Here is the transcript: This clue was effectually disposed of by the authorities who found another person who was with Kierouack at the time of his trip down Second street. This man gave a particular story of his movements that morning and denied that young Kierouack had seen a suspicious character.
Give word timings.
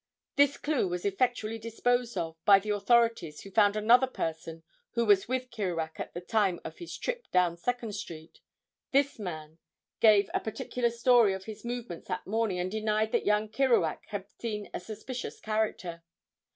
This 0.35 0.57
clue 0.57 0.87
was 0.87 1.05
effectually 1.05 1.59
disposed 1.59 2.17
of 2.17 2.35
by 2.43 2.57
the 2.57 2.71
authorities 2.71 3.41
who 3.41 3.51
found 3.51 3.75
another 3.75 4.07
person 4.07 4.63
who 4.93 5.05
was 5.05 5.27
with 5.27 5.51
Kierouack 5.51 5.99
at 5.99 6.15
the 6.15 6.21
time 6.21 6.59
of 6.65 6.79
his 6.79 6.97
trip 6.97 7.29
down 7.29 7.55
Second 7.55 7.93
street. 7.93 8.39
This 8.89 9.19
man 9.19 9.59
gave 9.99 10.27
a 10.33 10.39
particular 10.39 10.89
story 10.89 11.33
of 11.33 11.45
his 11.45 11.63
movements 11.63 12.07
that 12.07 12.25
morning 12.25 12.57
and 12.57 12.71
denied 12.71 13.11
that 13.11 13.27
young 13.27 13.47
Kierouack 13.47 14.07
had 14.07 14.27
seen 14.27 14.71
a 14.73 14.79
suspicious 14.79 15.39
character. 15.39 16.01